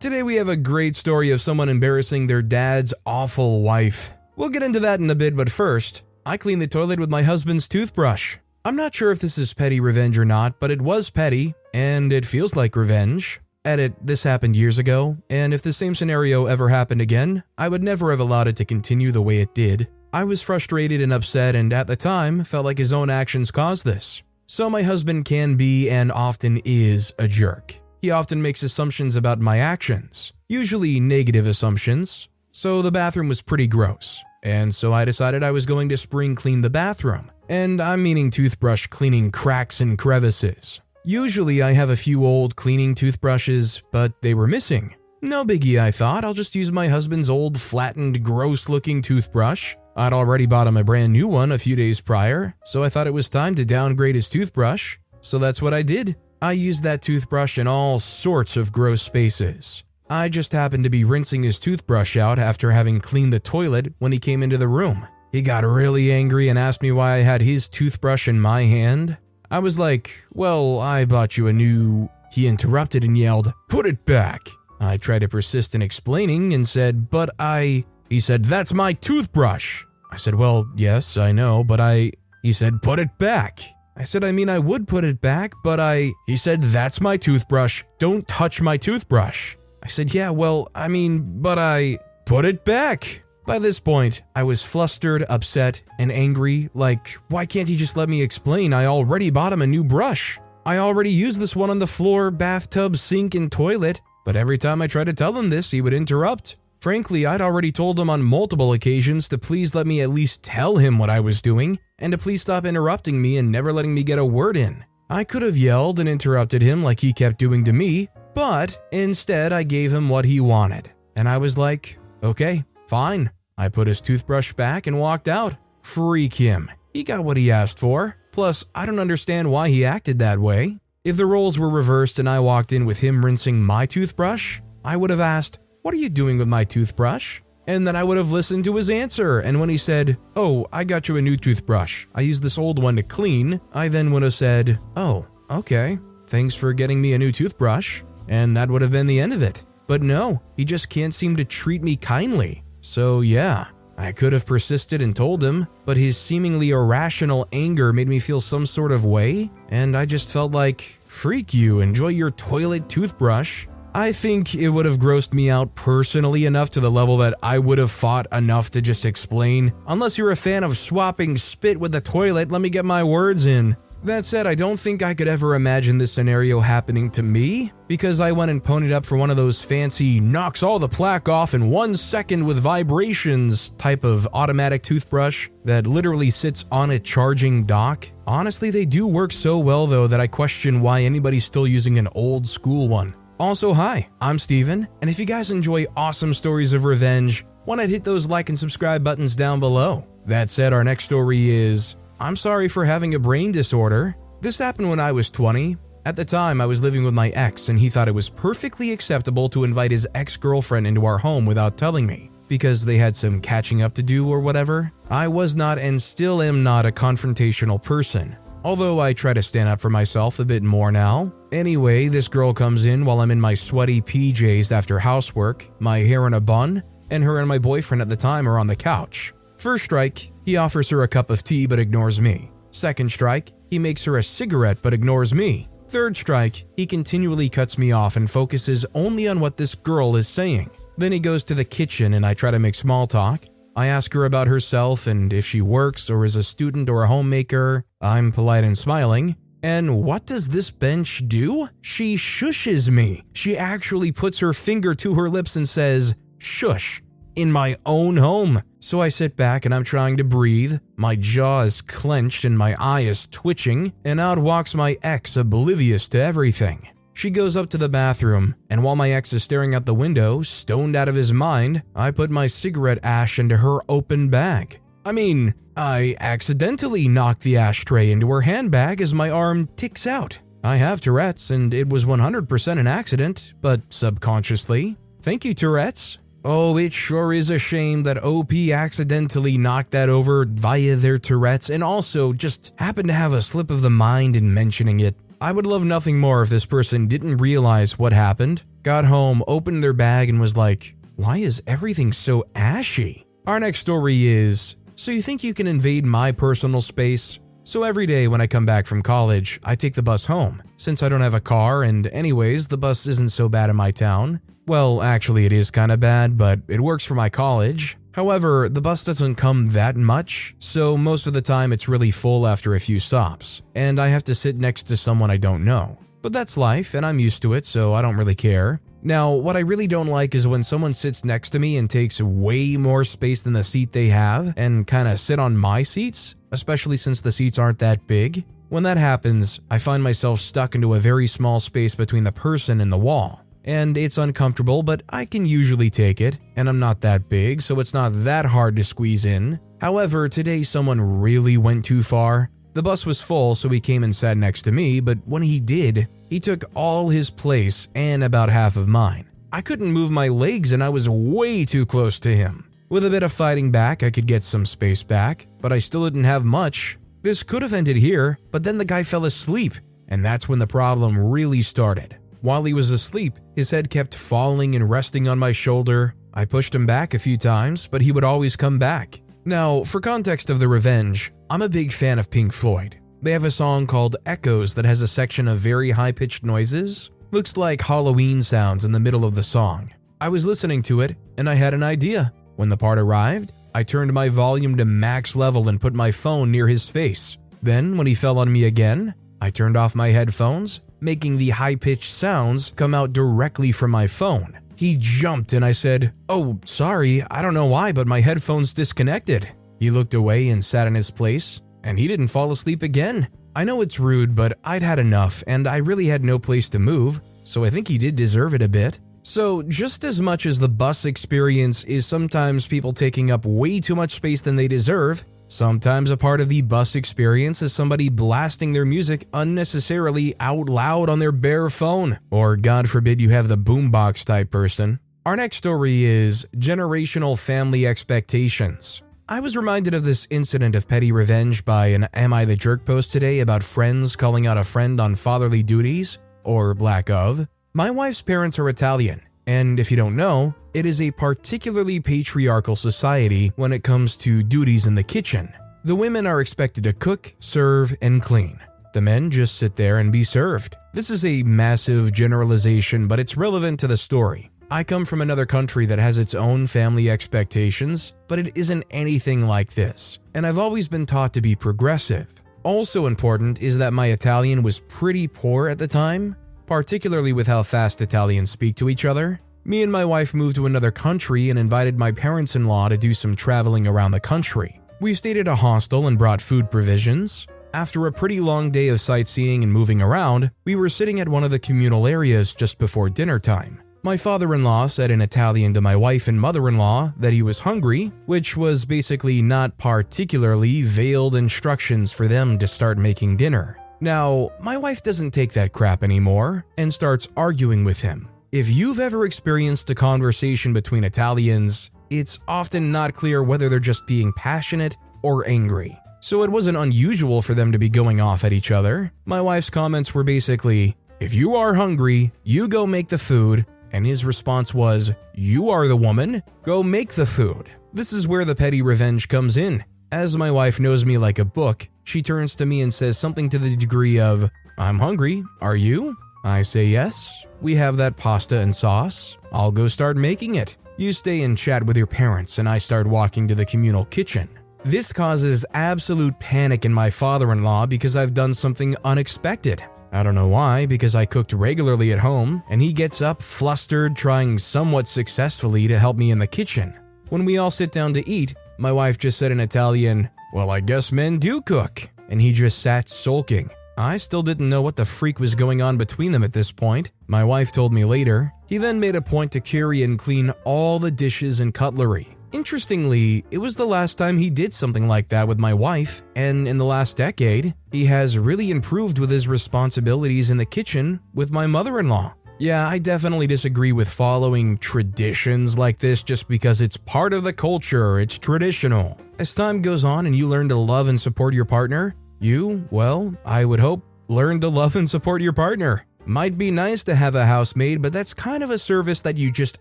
[0.00, 4.12] Today we have a great story of someone embarrassing their dad's awful wife.
[4.36, 7.24] We'll get into that in a bit, but first, I cleaned the toilet with my
[7.24, 8.36] husband's toothbrush.
[8.64, 12.12] I'm not sure if this is petty revenge or not, but it was petty, and
[12.12, 13.40] it feels like revenge.
[13.64, 17.82] Edit, this happened years ago, and if the same scenario ever happened again, I would
[17.82, 19.88] never have allowed it to continue the way it did.
[20.12, 23.84] I was frustrated and upset, and at the time, felt like his own actions caused
[23.84, 24.22] this.
[24.46, 27.80] So, my husband can be and often is a jerk.
[28.00, 32.28] He often makes assumptions about my actions, usually negative assumptions.
[32.52, 36.34] So, the bathroom was pretty gross, and so I decided I was going to spring
[36.34, 37.30] clean the bathroom.
[37.48, 40.80] And I'm meaning toothbrush cleaning cracks and crevices.
[41.04, 44.94] Usually I have a few old cleaning toothbrushes, but they were missing.
[45.22, 46.24] No biggie, I thought.
[46.24, 49.74] I'll just use my husband's old, flattened, gross looking toothbrush.
[49.96, 53.08] I'd already bought him a brand new one a few days prior, so I thought
[53.08, 54.96] it was time to downgrade his toothbrush.
[55.20, 56.16] So that's what I did.
[56.40, 59.82] I used that toothbrush in all sorts of gross spaces.
[60.08, 64.12] I just happened to be rinsing his toothbrush out after having cleaned the toilet when
[64.12, 65.06] he came into the room.
[65.32, 69.18] He got really angry and asked me why I had his toothbrush in my hand.
[69.50, 72.08] I was like, Well, I bought you a new.
[72.30, 74.48] He interrupted and yelled, Put it back.
[74.80, 77.84] I tried to persist in explaining and said, But I.
[78.08, 79.84] He said, That's my toothbrush.
[80.10, 82.12] I said, Well, yes, I know, but I.
[82.42, 83.60] He said, Put it back.
[83.98, 86.12] I said, I mean, I would put it back, but I.
[86.26, 87.82] He said, That's my toothbrush.
[87.98, 89.56] Don't touch my toothbrush.
[89.82, 91.98] I said, Yeah, well, I mean, but I.
[92.24, 93.24] Put it back.
[93.46, 96.68] By this point, I was flustered, upset, and angry.
[96.74, 98.74] Like, why can't he just let me explain?
[98.74, 100.38] I already bought him a new brush.
[100.66, 104.02] I already used this one on the floor, bathtub, sink, and toilet.
[104.26, 106.56] But every time I tried to tell him this, he would interrupt.
[106.80, 110.76] Frankly, I'd already told him on multiple occasions to please let me at least tell
[110.76, 114.04] him what I was doing, and to please stop interrupting me and never letting me
[114.04, 114.84] get a word in.
[115.10, 119.52] I could have yelled and interrupted him like he kept doing to me, but instead
[119.52, 120.92] I gave him what he wanted.
[121.16, 123.30] And I was like, okay, fine.
[123.56, 125.56] I put his toothbrush back and walked out.
[125.82, 126.70] Freak him.
[126.92, 128.16] He got what he asked for.
[128.30, 130.78] Plus, I don't understand why he acted that way.
[131.02, 134.96] If the roles were reversed and I walked in with him rinsing my toothbrush, I
[134.96, 137.40] would have asked, What are you doing with my toothbrush?
[137.66, 139.38] And then I would have listened to his answer.
[139.38, 142.78] And when he said, Oh, I got you a new toothbrush, I used this old
[142.78, 147.18] one to clean, I then would have said, Oh, okay, thanks for getting me a
[147.18, 148.02] new toothbrush.
[148.28, 149.64] And that would have been the end of it.
[149.86, 152.64] But no, he just can't seem to treat me kindly.
[152.82, 158.08] So, yeah, I could have persisted and told him, but his seemingly irrational anger made
[158.08, 162.30] me feel some sort of way, and I just felt like, freak you, enjoy your
[162.30, 163.66] toilet toothbrush.
[163.98, 167.58] I think it would have grossed me out personally enough to the level that I
[167.58, 169.72] would have fought enough to just explain.
[169.88, 173.44] Unless you're a fan of swapping spit with the toilet, let me get my words
[173.44, 173.76] in.
[174.04, 178.20] That said, I don't think I could ever imagine this scenario happening to me, because
[178.20, 181.52] I went and ponied up for one of those fancy knocks all the plaque off
[181.52, 187.64] in one second with vibrations type of automatic toothbrush that literally sits on a charging
[187.64, 188.06] dock.
[188.28, 192.06] Honestly, they do work so well though that I question why anybody's still using an
[192.14, 193.16] old school one.
[193.40, 197.88] Also, hi, I'm Steven, and if you guys enjoy awesome stories of revenge, why not
[197.88, 200.08] hit those like and subscribe buttons down below?
[200.26, 204.16] That said, our next story is I'm sorry for having a brain disorder.
[204.40, 205.76] This happened when I was 20.
[206.04, 208.90] At the time, I was living with my ex, and he thought it was perfectly
[208.90, 213.14] acceptable to invite his ex girlfriend into our home without telling me, because they had
[213.14, 214.90] some catching up to do or whatever.
[215.10, 219.68] I was not and still am not a confrontational person, although I try to stand
[219.68, 221.32] up for myself a bit more now.
[221.50, 226.26] Anyway, this girl comes in while I'm in my sweaty PJs after housework, my hair
[226.26, 229.32] in a bun, and her and my boyfriend at the time are on the couch.
[229.56, 232.50] First strike, he offers her a cup of tea but ignores me.
[232.70, 235.68] Second strike, he makes her a cigarette but ignores me.
[235.88, 240.28] Third strike, he continually cuts me off and focuses only on what this girl is
[240.28, 240.68] saying.
[240.98, 243.46] Then he goes to the kitchen and I try to make small talk.
[243.74, 247.08] I ask her about herself and if she works or is a student or a
[247.08, 247.86] homemaker.
[248.02, 249.36] I'm polite and smiling.
[249.62, 251.68] And what does this bench do?
[251.80, 253.24] She shushes me.
[253.32, 257.02] She actually puts her finger to her lips and says, Shush
[257.38, 258.62] in my own home.
[258.80, 260.78] So I sit back and I'm trying to breathe.
[260.96, 266.08] My jaw is clenched and my eye is twitching, and out walks my ex, oblivious
[266.08, 266.88] to everything.
[267.14, 270.42] She goes up to the bathroom, and while my ex is staring out the window,
[270.42, 274.80] stoned out of his mind, I put my cigarette ash into her open bag.
[275.08, 280.38] I mean, I accidentally knocked the ashtray into her handbag as my arm ticks out.
[280.62, 284.98] I have Tourette's, and it was 100% an accident, but subconsciously.
[285.22, 286.18] Thank you, Tourette's.
[286.44, 291.70] Oh, it sure is a shame that OP accidentally knocked that over via their Tourette's
[291.70, 295.16] and also just happened to have a slip of the mind in mentioning it.
[295.40, 299.82] I would love nothing more if this person didn't realize what happened, got home, opened
[299.82, 303.24] their bag, and was like, Why is everything so ashy?
[303.46, 307.38] Our next story is So you think you can invade my personal space?
[307.62, 310.60] So every day when I come back from college, I take the bus home.
[310.76, 313.92] Since I don't have a car, and anyways, the bus isn't so bad in my
[313.92, 314.40] town.
[314.66, 317.96] Well, actually, it is kinda bad, but it works for my college.
[318.10, 322.44] However, the bus doesn't come that much, so most of the time it's really full
[322.44, 326.00] after a few stops, and I have to sit next to someone I don't know.
[326.22, 328.80] But that's life, and I'm used to it, so I don't really care.
[329.02, 332.20] Now, what I really don't like is when someone sits next to me and takes
[332.20, 336.34] way more space than the seat they have and kind of sit on my seats,
[336.50, 338.44] especially since the seats aren't that big.
[338.70, 342.80] When that happens, I find myself stuck into a very small space between the person
[342.80, 343.42] and the wall.
[343.64, 347.80] And it's uncomfortable, but I can usually take it, and I'm not that big, so
[347.80, 349.60] it's not that hard to squeeze in.
[349.80, 352.50] However, today someone really went too far.
[352.74, 355.60] The bus was full, so he came and sat next to me, but when he
[355.60, 359.26] did, he took all his place and about half of mine.
[359.52, 362.70] I couldn't move my legs and I was way too close to him.
[362.90, 366.04] With a bit of fighting back, I could get some space back, but I still
[366.04, 366.98] didn't have much.
[367.22, 369.74] This could have ended here, but then the guy fell asleep,
[370.08, 372.16] and that's when the problem really started.
[372.40, 376.14] While he was asleep, his head kept falling and resting on my shoulder.
[376.32, 379.20] I pushed him back a few times, but he would always come back.
[379.44, 382.98] Now, for context of the revenge, I'm a big fan of Pink Floyd.
[383.20, 387.10] They have a song called Echoes that has a section of very high pitched noises.
[387.32, 389.92] Looks like Halloween sounds in the middle of the song.
[390.20, 392.32] I was listening to it, and I had an idea.
[392.54, 396.52] When the part arrived, I turned my volume to max level and put my phone
[396.52, 397.36] near his face.
[397.60, 401.74] Then, when he fell on me again, I turned off my headphones, making the high
[401.74, 404.60] pitched sounds come out directly from my phone.
[404.76, 409.48] He jumped and I said, Oh, sorry, I don't know why, but my headphones disconnected.
[409.80, 413.28] He looked away and sat in his place, and he didn't fall asleep again.
[413.56, 416.78] I know it's rude, but I'd had enough, and I really had no place to
[416.78, 419.00] move, so I think he did deserve it a bit.
[419.22, 423.94] So, just as much as the bus experience is sometimes people taking up way too
[423.94, 428.74] much space than they deserve, sometimes a part of the bus experience is somebody blasting
[428.74, 433.58] their music unnecessarily out loud on their bare phone, or God forbid you have the
[433.58, 435.00] boombox type person.
[435.24, 439.02] Our next story is generational family expectations.
[439.30, 442.86] I was reminded of this incident of petty revenge by an Am I the Jerk
[442.86, 447.46] post today about friends calling out a friend on fatherly duties, or lack of.
[447.74, 452.74] My wife's parents are Italian, and if you don't know, it is a particularly patriarchal
[452.74, 455.52] society when it comes to duties in the kitchen.
[455.84, 458.58] The women are expected to cook, serve, and clean.
[458.94, 460.74] The men just sit there and be served.
[460.94, 464.50] This is a massive generalization, but it's relevant to the story.
[464.70, 469.46] I come from another country that has its own family expectations, but it isn't anything
[469.46, 472.34] like this, and I've always been taught to be progressive.
[472.64, 476.36] Also important is that my Italian was pretty poor at the time,
[476.66, 479.40] particularly with how fast Italians speak to each other.
[479.64, 482.98] Me and my wife moved to another country and invited my parents in law to
[482.98, 484.82] do some traveling around the country.
[485.00, 487.46] We stayed at a hostel and brought food provisions.
[487.72, 491.44] After a pretty long day of sightseeing and moving around, we were sitting at one
[491.44, 493.80] of the communal areas just before dinner time.
[494.04, 497.32] My father in law said in Italian to my wife and mother in law that
[497.32, 503.38] he was hungry, which was basically not particularly veiled instructions for them to start making
[503.38, 503.76] dinner.
[504.00, 508.28] Now, my wife doesn't take that crap anymore and starts arguing with him.
[508.52, 514.06] If you've ever experienced a conversation between Italians, it's often not clear whether they're just
[514.06, 515.98] being passionate or angry.
[516.20, 519.12] So it wasn't unusual for them to be going off at each other.
[519.24, 524.06] My wife's comments were basically, if you are hungry, you go make the food, and
[524.06, 527.70] his response was, You are the woman, go make the food.
[527.92, 529.84] This is where the petty revenge comes in.
[530.12, 533.48] As my wife knows me like a book, she turns to me and says something
[533.50, 536.16] to the degree of, I'm hungry, are you?
[536.44, 537.44] I say yes.
[537.60, 539.36] We have that pasta and sauce.
[539.52, 540.76] I'll go start making it.
[540.96, 544.48] You stay and chat with your parents, and I start walking to the communal kitchen.
[544.84, 549.82] This causes absolute panic in my father in law because I've done something unexpected.
[550.12, 554.16] I don't know why, because I cooked regularly at home, and he gets up flustered,
[554.16, 556.98] trying somewhat successfully to help me in the kitchen.
[557.28, 560.80] When we all sit down to eat, my wife just said in Italian, Well, I
[560.80, 562.08] guess men do cook.
[562.30, 563.70] And he just sat sulking.
[563.98, 567.10] I still didn't know what the freak was going on between them at this point.
[567.26, 568.52] My wife told me later.
[568.66, 572.37] He then made a point to carry and clean all the dishes and cutlery.
[572.52, 576.66] Interestingly, it was the last time he did something like that with my wife, and
[576.66, 581.50] in the last decade, he has really improved with his responsibilities in the kitchen with
[581.50, 582.34] my mother in law.
[582.58, 587.52] Yeah, I definitely disagree with following traditions like this just because it's part of the
[587.52, 589.18] culture, it's traditional.
[589.38, 593.34] As time goes on and you learn to love and support your partner, you, well,
[593.44, 596.04] I would hope Learn to love and support your partner.
[596.26, 599.50] Might be nice to have a housemaid, but that's kind of a service that you
[599.50, 599.78] just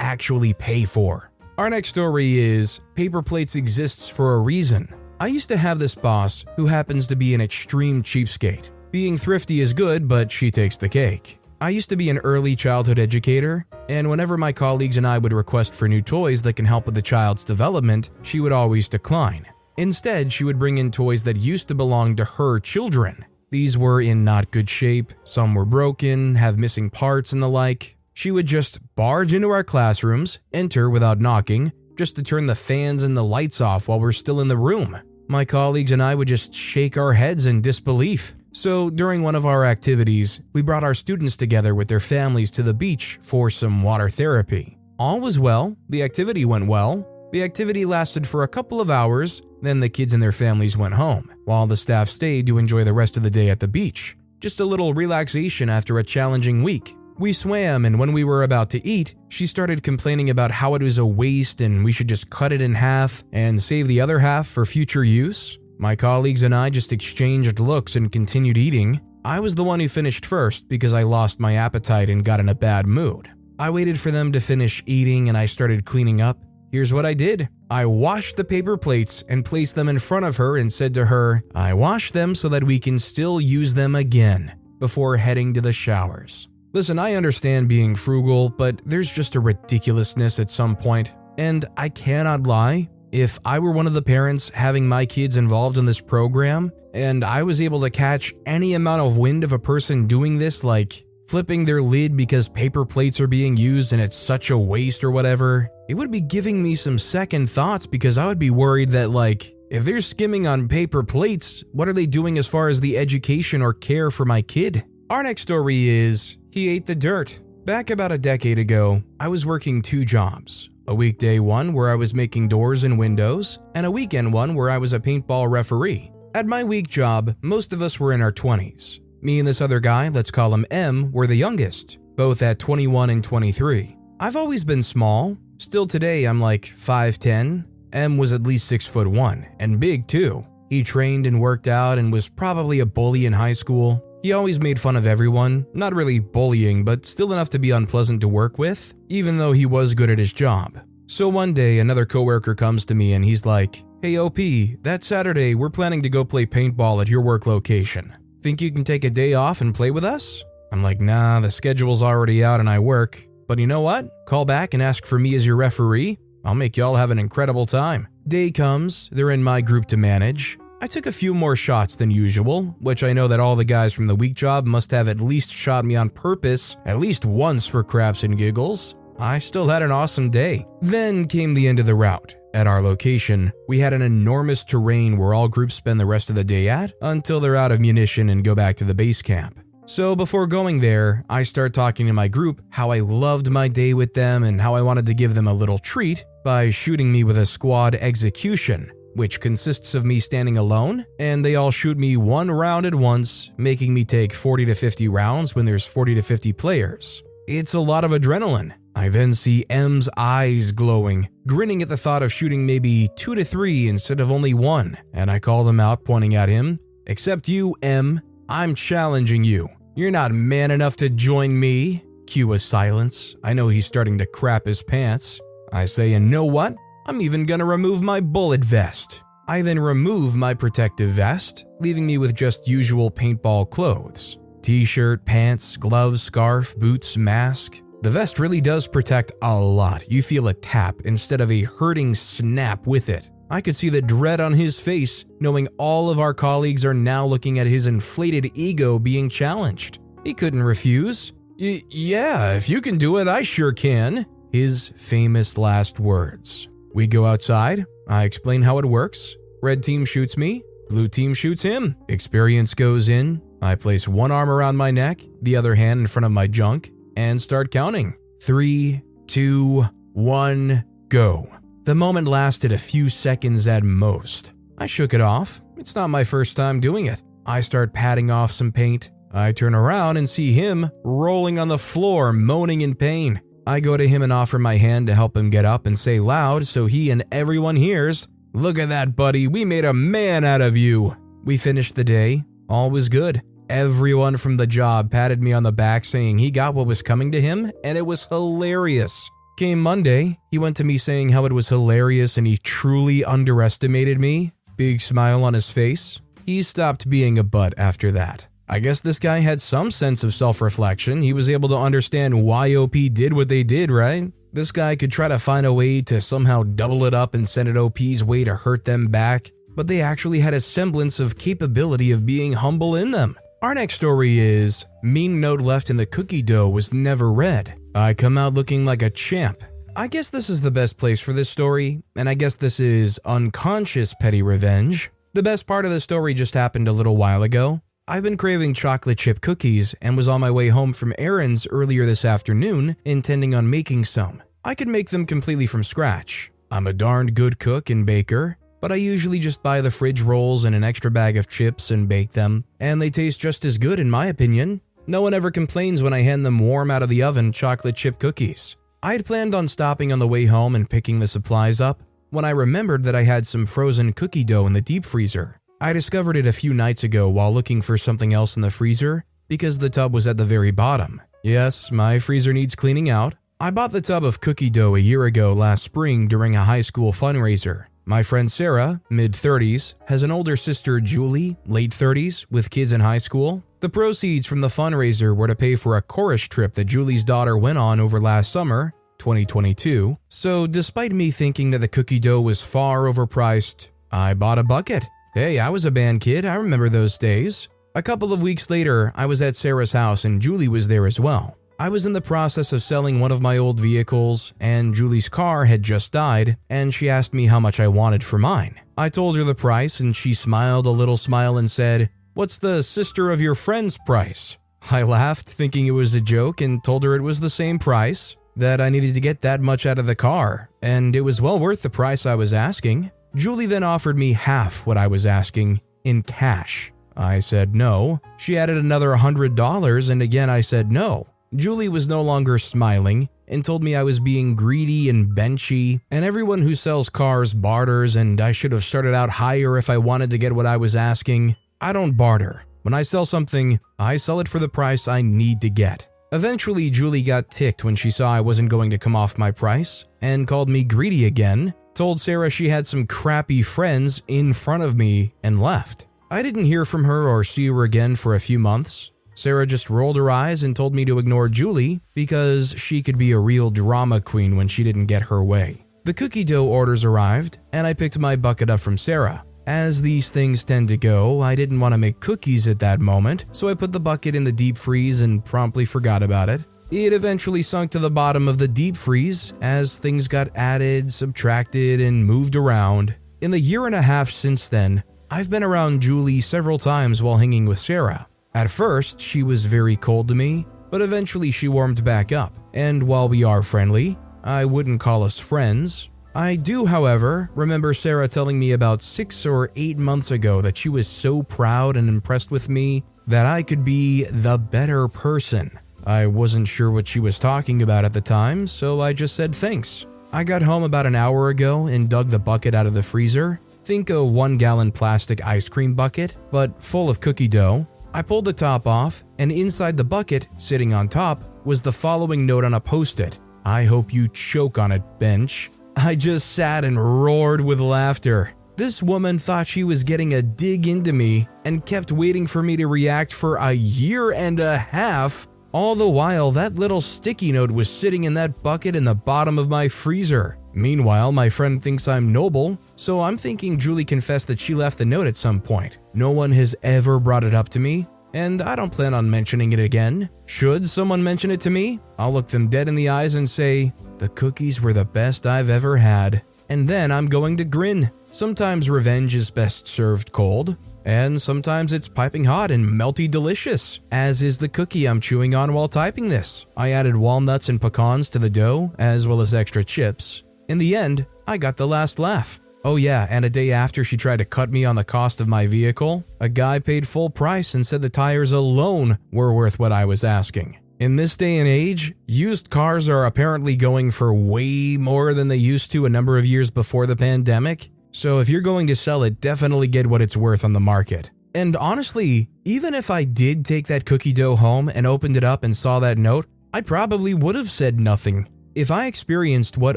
[0.00, 1.30] actually pay for.
[1.58, 4.88] Our next story is Paper Plates exists for a reason.
[5.20, 8.70] I used to have this boss who happens to be an extreme cheapskate.
[8.90, 11.38] Being thrifty is good, but she takes the cake.
[11.60, 15.34] I used to be an early childhood educator, and whenever my colleagues and I would
[15.34, 19.46] request for new toys that can help with the child's development, she would always decline.
[19.76, 23.26] Instead, she would bring in toys that used to belong to her children.
[23.50, 27.98] These were in not good shape, some were broken, have missing parts, and the like.
[28.14, 33.02] She would just barge into our classrooms, enter without knocking, just to turn the fans
[33.02, 35.00] and the lights off while we're still in the room.
[35.28, 38.34] My colleagues and I would just shake our heads in disbelief.
[38.52, 42.62] So, during one of our activities, we brought our students together with their families to
[42.62, 44.78] the beach for some water therapy.
[44.98, 47.08] All was well, the activity went well.
[47.32, 50.94] The activity lasted for a couple of hours, then the kids and their families went
[50.94, 54.18] home, while the staff stayed to enjoy the rest of the day at the beach.
[54.38, 56.94] Just a little relaxation after a challenging week.
[57.18, 60.82] We swam, and when we were about to eat, she started complaining about how it
[60.82, 64.18] was a waste and we should just cut it in half and save the other
[64.18, 65.58] half for future use.
[65.78, 69.00] My colleagues and I just exchanged looks and continued eating.
[69.24, 72.48] I was the one who finished first because I lost my appetite and got in
[72.48, 73.28] a bad mood.
[73.58, 76.38] I waited for them to finish eating and I started cleaning up.
[76.72, 80.38] Here's what I did I washed the paper plates and placed them in front of
[80.38, 83.94] her and said to her, I washed them so that we can still use them
[83.94, 86.48] again before heading to the showers.
[86.74, 91.90] Listen, I understand being frugal, but there's just a ridiculousness at some point, and I
[91.90, 96.00] cannot lie, if I were one of the parents having my kids involved in this
[96.00, 100.38] program, and I was able to catch any amount of wind of a person doing
[100.38, 104.56] this, like flipping their lid because paper plates are being used and it's such a
[104.56, 108.50] waste or whatever, it would be giving me some second thoughts because I would be
[108.50, 112.68] worried that, like, if they're skimming on paper plates, what are they doing as far
[112.68, 114.84] as the education or care for my kid?
[115.10, 117.40] Our next story is He Ate the Dirt.
[117.64, 121.94] Back about a decade ago, I was working two jobs a weekday one where I
[121.94, 126.12] was making doors and windows, and a weekend one where I was a paintball referee.
[126.34, 129.00] At my week job, most of us were in our 20s.
[129.22, 133.08] Me and this other guy, let's call him M, were the youngest, both at 21
[133.08, 133.96] and 23.
[134.20, 135.38] I've always been small.
[135.56, 137.64] Still today, I'm like 5'10.
[137.94, 140.44] M was at least 6 foot 1, and big too.
[140.68, 144.04] He trained and worked out and was probably a bully in high school.
[144.22, 148.20] He always made fun of everyone, not really bullying, but still enough to be unpleasant
[148.20, 150.78] to work with, even though he was good at his job.
[151.08, 154.36] So one day, another coworker comes to me and he's like, Hey OP,
[154.82, 158.16] that Saturday we're planning to go play paintball at your work location.
[158.42, 160.44] Think you can take a day off and play with us?
[160.70, 163.28] I'm like, nah, the schedule's already out and I work.
[163.48, 164.08] But you know what?
[164.26, 166.18] Call back and ask for me as your referee.
[166.44, 168.08] I'll make y'all have an incredible time.
[168.26, 170.58] Day comes, they're in my group to manage.
[170.82, 173.92] I took a few more shots than usual, which I know that all the guys
[173.92, 177.68] from the week job must have at least shot me on purpose at least once
[177.68, 178.96] for craps and giggles.
[179.16, 180.66] I still had an awesome day.
[180.80, 182.34] Then came the end of the route.
[182.52, 186.34] At our location, we had an enormous terrain where all groups spend the rest of
[186.34, 189.60] the day at until they're out of munition and go back to the base camp.
[189.86, 193.94] So before going there, I start talking to my group how I loved my day
[193.94, 197.22] with them and how I wanted to give them a little treat by shooting me
[197.22, 202.16] with a squad execution which consists of me standing alone, and they all shoot me
[202.16, 206.22] one round at once, making me take 40 to 50 rounds when there's 40 to
[206.22, 207.22] 50 players.
[207.48, 208.72] It's a lot of adrenaline.
[208.94, 213.44] I then see M's eyes glowing, grinning at the thought of shooting maybe two to
[213.44, 216.78] three instead of only one, and I called him out, pointing at him.
[217.06, 219.68] Except you, M, I'm challenging you.
[219.94, 222.04] You're not man enough to join me.
[222.26, 223.34] Cue a silence.
[223.42, 225.40] I know he's starting to crap his pants.
[225.72, 226.76] I say, and know what?
[227.06, 229.22] I'm even gonna remove my bullet vest.
[229.48, 235.24] I then remove my protective vest, leaving me with just usual paintball clothes t shirt,
[235.24, 237.80] pants, gloves, scarf, boots, mask.
[238.02, 240.08] The vest really does protect a lot.
[240.10, 243.28] You feel a tap instead of a hurting snap with it.
[243.50, 247.26] I could see the dread on his face, knowing all of our colleagues are now
[247.26, 249.98] looking at his inflated ego being challenged.
[250.24, 251.32] He couldn't refuse.
[251.58, 254.24] Y- yeah, if you can do it, I sure can.
[254.52, 256.68] His famous last words.
[256.94, 257.84] We go outside.
[258.08, 259.36] I explain how it works.
[259.62, 260.62] Red team shoots me.
[260.88, 261.96] Blue team shoots him.
[262.08, 263.40] Experience goes in.
[263.62, 266.90] I place one arm around my neck, the other hand in front of my junk,
[267.16, 268.16] and start counting.
[268.42, 271.46] Three, two, one, go.
[271.84, 274.52] The moment lasted a few seconds at most.
[274.78, 275.62] I shook it off.
[275.76, 277.22] It's not my first time doing it.
[277.46, 279.10] I start patting off some paint.
[279.32, 283.40] I turn around and see him rolling on the floor, moaning in pain.
[283.66, 286.18] I go to him and offer my hand to help him get up and say
[286.20, 290.60] loud so he and everyone hears, Look at that, buddy, we made a man out
[290.60, 291.16] of you.
[291.44, 292.44] We finished the day.
[292.68, 293.42] All was good.
[293.70, 297.32] everyone from the job patted me on the back saying he got what was coming
[297.32, 299.30] to him, and it was hilarious.
[299.56, 304.18] Came Monday, he went to me saying how it was hilarious and he truly underestimated
[304.20, 304.52] me.
[304.76, 306.20] Big smile on his face.
[306.44, 308.46] He stopped being a butt after that.
[308.68, 311.22] I guess this guy had some sense of self reflection.
[311.22, 314.32] He was able to understand why OP did what they did, right?
[314.52, 317.68] This guy could try to find a way to somehow double it up and send
[317.68, 322.12] it OP's way to hurt them back, but they actually had a semblance of capability
[322.12, 323.36] of being humble in them.
[323.62, 327.74] Our next story is Mean note left in the cookie dough was never read.
[327.94, 329.62] I come out looking like a champ.
[329.94, 333.20] I guess this is the best place for this story, and I guess this is
[333.24, 335.10] unconscious petty revenge.
[335.34, 337.82] The best part of the story just happened a little while ago.
[338.08, 342.04] I've been craving chocolate chip cookies and was on my way home from errands earlier
[342.04, 344.42] this afternoon, intending on making some.
[344.64, 346.50] I could make them completely from scratch.
[346.72, 350.64] I'm a darned good cook and baker, but I usually just buy the fridge rolls
[350.64, 354.00] and an extra bag of chips and bake them, and they taste just as good
[354.00, 354.80] in my opinion.
[355.06, 358.18] No one ever complains when I hand them warm out of the oven chocolate chip
[358.18, 358.76] cookies.
[359.00, 362.44] I had planned on stopping on the way home and picking the supplies up when
[362.44, 365.60] I remembered that I had some frozen cookie dough in the deep freezer.
[365.82, 369.24] I discovered it a few nights ago while looking for something else in the freezer
[369.48, 371.20] because the tub was at the very bottom.
[371.42, 373.34] Yes, my freezer needs cleaning out.
[373.58, 376.82] I bought the tub of cookie dough a year ago last spring during a high
[376.82, 377.86] school fundraiser.
[378.04, 383.00] My friend Sarah, mid 30s, has an older sister Julie, late 30s, with kids in
[383.00, 383.64] high school.
[383.80, 387.58] The proceeds from the fundraiser were to pay for a chorus trip that Julie's daughter
[387.58, 390.16] went on over last summer, 2022.
[390.28, 395.02] So, despite me thinking that the cookie dough was far overpriced, I bought a bucket.
[395.34, 397.66] Hey, I was a band kid, I remember those days.
[397.94, 401.18] A couple of weeks later, I was at Sarah's house and Julie was there as
[401.18, 401.56] well.
[401.78, 405.64] I was in the process of selling one of my old vehicles, and Julie's car
[405.64, 408.78] had just died, and she asked me how much I wanted for mine.
[408.98, 412.82] I told her the price, and she smiled a little smile and said, What's the
[412.82, 414.58] sister of your friend's price?
[414.90, 418.36] I laughed, thinking it was a joke, and told her it was the same price,
[418.54, 421.58] that I needed to get that much out of the car, and it was well
[421.58, 423.10] worth the price I was asking.
[423.34, 426.92] Julie then offered me half what I was asking in cash.
[427.16, 428.20] I said no.
[428.36, 431.26] She added another $100, and again I said no.
[431.54, 436.24] Julie was no longer smiling and told me I was being greedy and benchy, and
[436.24, 440.30] everyone who sells cars barters, and I should have started out higher if I wanted
[440.30, 441.56] to get what I was asking.
[441.80, 442.64] I don't barter.
[442.82, 446.08] When I sell something, I sell it for the price I need to get.
[446.32, 450.06] Eventually, Julie got ticked when she saw I wasn't going to come off my price
[450.22, 454.96] and called me greedy again told Sarah she had some crappy friends in front of
[454.96, 456.06] me, and left.
[456.30, 459.10] I didn't hear from her or see her again for a few months.
[459.34, 463.32] Sarah just rolled her eyes and told me to ignore Julie because she could be
[463.32, 465.86] a real drama queen when she didn't get her way.
[466.04, 469.44] The cookie dough orders arrived, and I picked my bucket up from Sarah.
[469.66, 473.44] As these things tend to go, I didn't want to make cookies at that moment,
[473.52, 476.64] so I put the bucket in the deep freeze and promptly forgot about it.
[476.92, 482.02] It eventually sunk to the bottom of the deep freeze as things got added, subtracted,
[482.02, 483.14] and moved around.
[483.40, 487.38] In the year and a half since then, I've been around Julie several times while
[487.38, 488.28] hanging with Sarah.
[488.54, 492.52] At first, she was very cold to me, but eventually she warmed back up.
[492.74, 496.10] And while we are friendly, I wouldn't call us friends.
[496.34, 500.90] I do, however, remember Sarah telling me about six or eight months ago that she
[500.90, 505.78] was so proud and impressed with me that I could be the better person.
[506.04, 509.54] I wasn't sure what she was talking about at the time, so I just said
[509.54, 510.06] thanks.
[510.32, 513.60] I got home about an hour ago and dug the bucket out of the freezer.
[513.84, 517.86] Think a one gallon plastic ice cream bucket, but full of cookie dough.
[518.14, 522.46] I pulled the top off, and inside the bucket, sitting on top, was the following
[522.46, 525.70] note on a post it I hope you choke on it, bench.
[525.96, 528.54] I just sat and roared with laughter.
[528.76, 532.76] This woman thought she was getting a dig into me and kept waiting for me
[532.78, 537.70] to react for a year and a half all the while, that little sticky note
[537.70, 540.58] was sitting in that bucket in the bottom of my freezer.
[540.74, 545.04] Meanwhile, my friend thinks I'm noble, so I'm thinking Julie confessed that she left the
[545.04, 545.98] note at some point.
[546.14, 549.72] No one has ever brought it up to me, and I don't plan on mentioning
[549.72, 550.28] it again.
[550.46, 553.92] Should someone mention it to me, I'll look them dead in the eyes and say,
[554.18, 556.42] The cookies were the best I've ever had.
[556.68, 558.10] And then I'm going to grin.
[558.30, 560.76] Sometimes revenge is best served cold.
[561.04, 565.72] And sometimes it's piping hot and melty delicious, as is the cookie I'm chewing on
[565.72, 566.66] while typing this.
[566.76, 570.42] I added walnuts and pecans to the dough, as well as extra chips.
[570.68, 572.60] In the end, I got the last laugh.
[572.84, 575.46] Oh, yeah, and a day after she tried to cut me on the cost of
[575.46, 579.92] my vehicle, a guy paid full price and said the tires alone were worth what
[579.92, 580.78] I was asking.
[580.98, 585.56] In this day and age, used cars are apparently going for way more than they
[585.56, 589.22] used to a number of years before the pandemic, so if you're going to sell
[589.22, 591.30] it, definitely get what it's worth on the market.
[591.54, 595.64] And honestly, even if I did take that cookie dough home and opened it up
[595.64, 598.48] and saw that note, I probably would have said nothing.
[598.74, 599.96] If I experienced what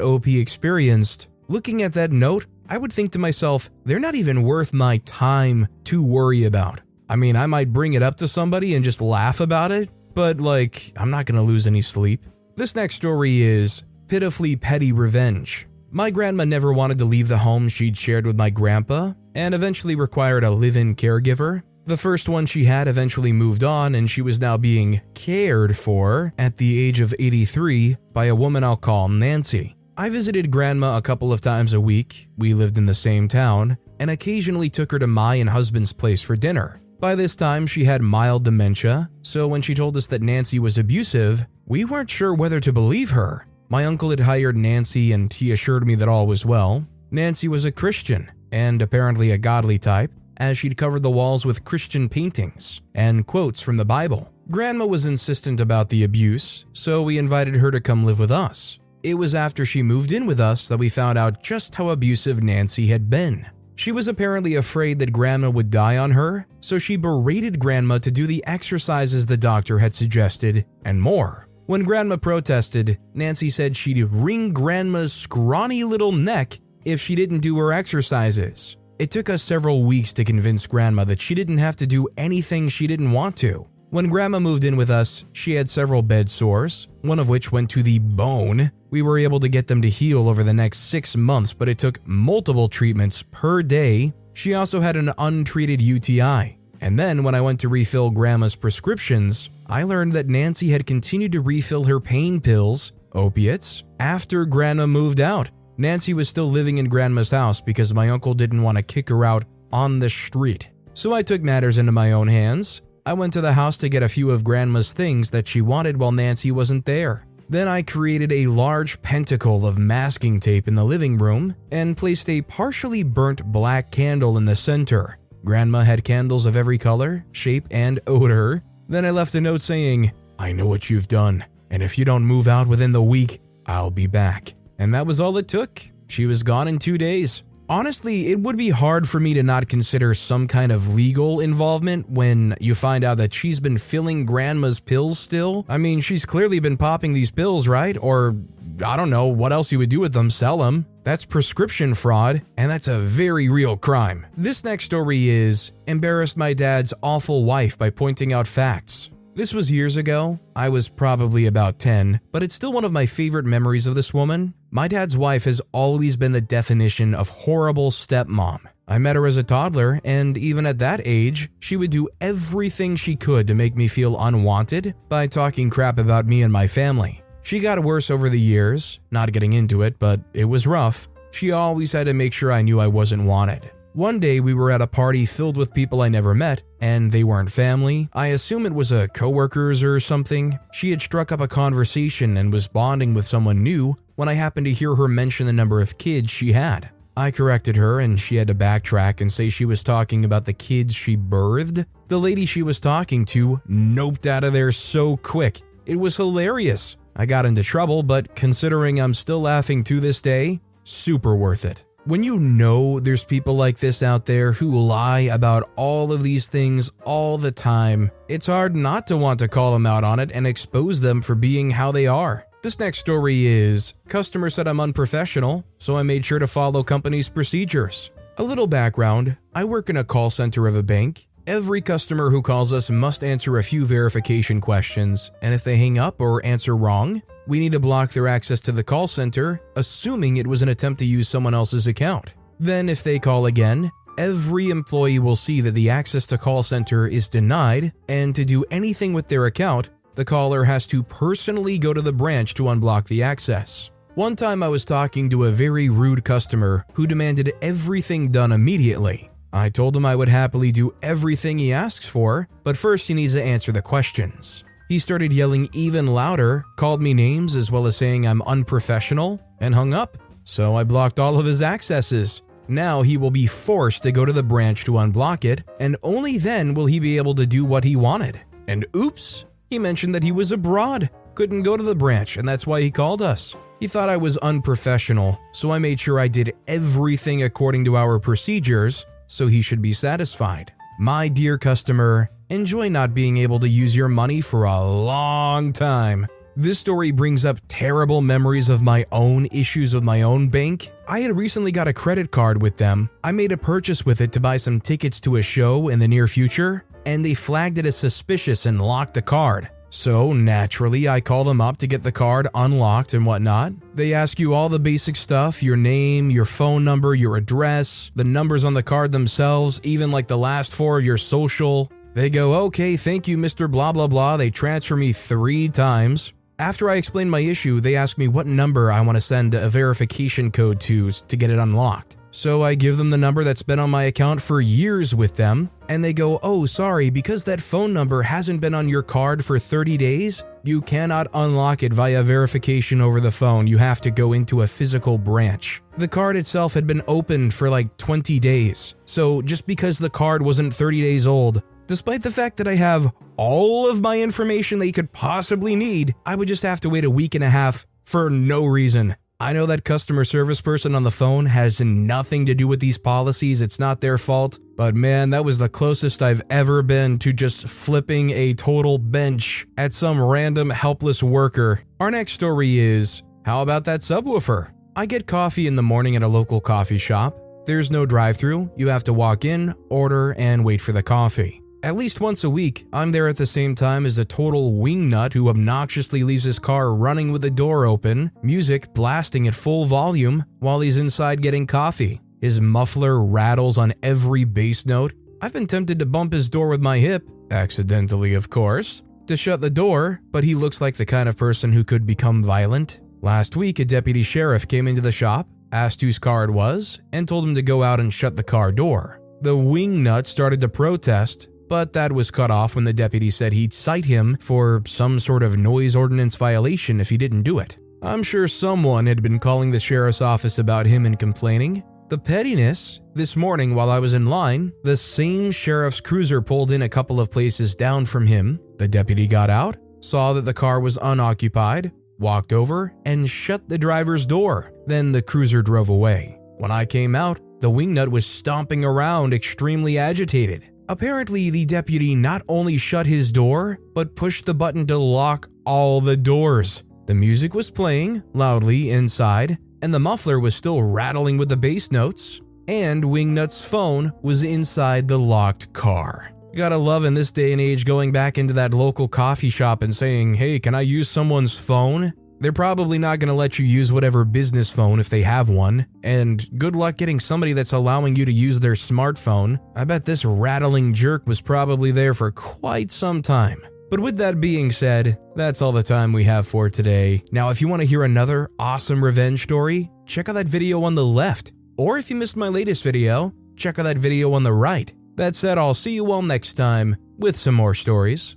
[0.00, 4.74] OP experienced, looking at that note, I would think to myself, they're not even worth
[4.74, 6.80] my time to worry about.
[7.08, 10.40] I mean, I might bring it up to somebody and just laugh about it, but
[10.40, 12.26] like, I'm not gonna lose any sleep.
[12.56, 15.66] This next story is Pitifully Petty Revenge.
[15.90, 19.94] My grandma never wanted to leave the home she'd shared with my grandpa and eventually
[19.94, 21.62] required a live in caregiver.
[21.86, 26.34] The first one she had eventually moved on, and she was now being cared for
[26.36, 29.76] at the age of 83 by a woman I'll call Nancy.
[29.96, 33.78] I visited grandma a couple of times a week, we lived in the same town,
[34.00, 36.80] and occasionally took her to my and husband's place for dinner.
[36.98, 40.76] By this time, she had mild dementia, so when she told us that Nancy was
[40.76, 43.45] abusive, we weren't sure whether to believe her.
[43.68, 46.86] My uncle had hired Nancy and he assured me that all was well.
[47.10, 51.64] Nancy was a Christian, and apparently a godly type, as she'd covered the walls with
[51.64, 54.32] Christian paintings and quotes from the Bible.
[54.50, 58.78] Grandma was insistent about the abuse, so we invited her to come live with us.
[59.02, 62.42] It was after she moved in with us that we found out just how abusive
[62.42, 63.46] Nancy had been.
[63.76, 68.10] She was apparently afraid that Grandma would die on her, so she berated Grandma to
[68.10, 71.45] do the exercises the doctor had suggested and more.
[71.66, 77.58] When Grandma protested, Nancy said she'd wring Grandma's scrawny little neck if she didn't do
[77.58, 78.76] her exercises.
[79.00, 82.68] It took us several weeks to convince Grandma that she didn't have to do anything
[82.68, 83.66] she didn't want to.
[83.90, 87.68] When Grandma moved in with us, she had several bed sores, one of which went
[87.70, 88.70] to the bone.
[88.90, 91.78] We were able to get them to heal over the next six months, but it
[91.78, 94.14] took multiple treatments per day.
[94.34, 96.58] She also had an untreated UTI.
[96.80, 101.32] And then, when I went to refill Grandma's prescriptions, I learned that Nancy had continued
[101.32, 105.50] to refill her pain pills, opiates, after Grandma moved out.
[105.76, 109.24] Nancy was still living in Grandma's house because my uncle didn't want to kick her
[109.24, 110.68] out on the street.
[110.94, 112.80] So I took matters into my own hands.
[113.04, 115.96] I went to the house to get a few of Grandma's things that she wanted
[115.96, 117.26] while Nancy wasn't there.
[117.48, 122.28] Then I created a large pentacle of masking tape in the living room and placed
[122.30, 125.18] a partially burnt black candle in the center.
[125.44, 128.62] Grandma had candles of every color, shape, and odor.
[128.88, 132.24] Then I left a note saying, I know what you've done, and if you don't
[132.24, 134.54] move out within the week, I'll be back.
[134.78, 135.82] And that was all it took.
[136.08, 137.42] She was gone in two days.
[137.68, 142.08] Honestly, it would be hard for me to not consider some kind of legal involvement
[142.08, 145.64] when you find out that she's been filling grandma's pills still.
[145.68, 147.96] I mean, she's clearly been popping these pills, right?
[148.00, 148.36] Or
[148.84, 150.86] I don't know what else you would do with them, sell them.
[151.02, 154.26] That's prescription fraud, and that's a very real crime.
[154.36, 159.10] This next story is embarrassed my dad's awful wife by pointing out facts.
[159.36, 160.40] This was years ago.
[160.56, 164.14] I was probably about 10, but it's still one of my favorite memories of this
[164.14, 164.54] woman.
[164.70, 168.60] My dad's wife has always been the definition of horrible stepmom.
[168.88, 172.96] I met her as a toddler, and even at that age, she would do everything
[172.96, 177.22] she could to make me feel unwanted by talking crap about me and my family.
[177.42, 181.08] She got worse over the years, not getting into it, but it was rough.
[181.30, 183.70] She always had to make sure I knew I wasn't wanted.
[183.96, 187.24] One day we were at a party filled with people I never met, and they
[187.24, 188.10] weren't family.
[188.12, 190.58] I assume it was a coworkers or something.
[190.70, 194.66] She had struck up a conversation and was bonding with someone new when I happened
[194.66, 196.90] to hear her mention the number of kids she had.
[197.16, 200.52] I corrected her and she had to backtrack and say she was talking about the
[200.52, 201.86] kids she birthed.
[202.08, 205.62] The lady she was talking to noped out of there so quick.
[205.86, 206.98] It was hilarious.
[207.16, 211.85] I got into trouble, but considering I'm still laughing to this day, super worth it.
[212.06, 216.46] When you know there's people like this out there who lie about all of these
[216.46, 220.30] things all the time, it's hard not to want to call them out on it
[220.32, 222.46] and expose them for being how they are.
[222.62, 227.28] This next story is Customer said I'm unprofessional, so I made sure to follow company's
[227.28, 228.12] procedures.
[228.38, 231.26] A little background I work in a call center of a bank.
[231.48, 235.98] Every customer who calls us must answer a few verification questions, and if they hang
[235.98, 240.36] up or answer wrong, we need to block their access to the call center, assuming
[240.36, 242.34] it was an attempt to use someone else's account.
[242.58, 247.06] Then, if they call again, every employee will see that the access to call center
[247.06, 251.92] is denied, and to do anything with their account, the caller has to personally go
[251.92, 253.90] to the branch to unblock the access.
[254.14, 259.30] One time I was talking to a very rude customer who demanded everything done immediately.
[259.52, 263.34] I told him I would happily do everything he asks for, but first he needs
[263.34, 264.64] to answer the questions.
[264.88, 269.74] He started yelling even louder, called me names as well as saying I'm unprofessional, and
[269.74, 270.16] hung up.
[270.44, 272.42] So I blocked all of his accesses.
[272.68, 276.38] Now he will be forced to go to the branch to unblock it, and only
[276.38, 278.40] then will he be able to do what he wanted.
[278.68, 282.66] And oops, he mentioned that he was abroad, couldn't go to the branch, and that's
[282.66, 283.56] why he called us.
[283.80, 288.18] He thought I was unprofessional, so I made sure I did everything according to our
[288.18, 290.72] procedures, so he should be satisfied.
[290.98, 296.26] My dear customer, enjoy not being able to use your money for a long time.
[296.58, 300.90] This story brings up terrible memories of my own issues with my own bank.
[301.06, 303.10] I had recently got a credit card with them.
[303.22, 306.08] I made a purchase with it to buy some tickets to a show in the
[306.08, 309.68] near future, and they flagged it as suspicious and locked the card.
[309.90, 313.72] So, naturally, I call them up to get the card unlocked and whatnot.
[313.94, 318.24] They ask you all the basic stuff your name, your phone number, your address, the
[318.24, 321.90] numbers on the card themselves, even like the last four of your social.
[322.16, 323.70] They go, okay, thank you, Mr.
[323.70, 324.38] Blah, blah, blah.
[324.38, 326.32] They transfer me three times.
[326.58, 329.68] After I explain my issue, they ask me what number I want to send a
[329.68, 332.16] verification code to to get it unlocked.
[332.30, 335.70] So I give them the number that's been on my account for years with them,
[335.90, 339.58] and they go, Oh, sorry, because that phone number hasn't been on your card for
[339.58, 343.66] 30 days, you cannot unlock it via verification over the phone.
[343.66, 345.82] You have to go into a physical branch.
[345.98, 350.40] The card itself had been opened for like 20 days, so just because the card
[350.40, 354.90] wasn't 30 days old, Despite the fact that I have all of my information they
[354.90, 358.28] could possibly need, I would just have to wait a week and a half for
[358.28, 359.14] no reason.
[359.38, 362.98] I know that customer service person on the phone has nothing to do with these
[362.98, 367.32] policies, it's not their fault, but man, that was the closest I've ever been to
[367.32, 371.82] just flipping a total bench at some random helpless worker.
[372.00, 374.72] Our next story is how about that subwoofer?
[374.96, 377.38] I get coffee in the morning at a local coffee shop.
[377.66, 381.60] There's no drive through, you have to walk in, order, and wait for the coffee.
[381.86, 385.32] At least once a week, I'm there at the same time as a total wingnut
[385.32, 390.44] who obnoxiously leaves his car running with the door open, music blasting at full volume
[390.58, 392.20] while he's inside getting coffee.
[392.40, 395.12] His muffler rattles on every bass note.
[395.40, 397.22] I've been tempted to bump his door with my hip,
[397.52, 401.72] accidentally, of course, to shut the door, but he looks like the kind of person
[401.72, 402.98] who could become violent.
[403.22, 407.28] Last week, a deputy sheriff came into the shop, asked whose car it was, and
[407.28, 409.20] told him to go out and shut the car door.
[409.40, 413.74] The wingnut started to protest, but that was cut off when the deputy said he'd
[413.74, 417.76] cite him for some sort of noise ordinance violation if he didn't do it.
[418.02, 421.82] I'm sure someone had been calling the sheriff's office about him and complaining.
[422.08, 426.82] The pettiness, this morning while I was in line, the same sheriff's cruiser pulled in
[426.82, 428.60] a couple of places down from him.
[428.78, 433.78] The deputy got out, saw that the car was unoccupied, walked over, and shut the
[433.78, 434.72] driver's door.
[434.86, 436.38] Then the cruiser drove away.
[436.58, 440.70] When I came out, the wingnut was stomping around, extremely agitated.
[440.88, 446.00] Apparently, the deputy not only shut his door, but pushed the button to lock all
[446.00, 446.84] the doors.
[447.06, 451.90] The music was playing loudly inside, and the muffler was still rattling with the bass
[451.90, 456.30] notes, and Wingnut's phone was inside the locked car.
[456.52, 459.82] You gotta love in this day and age going back into that local coffee shop
[459.82, 462.12] and saying, hey, can I use someone's phone?
[462.38, 465.86] They're probably not going to let you use whatever business phone if they have one,
[466.02, 469.58] and good luck getting somebody that's allowing you to use their smartphone.
[469.74, 473.60] I bet this rattling jerk was probably there for quite some time.
[473.88, 477.22] But with that being said, that's all the time we have for today.
[477.30, 480.94] Now, if you want to hear another awesome revenge story, check out that video on
[480.94, 481.52] the left.
[481.78, 484.92] Or if you missed my latest video, check out that video on the right.
[485.14, 488.36] That said, I'll see you all next time with some more stories.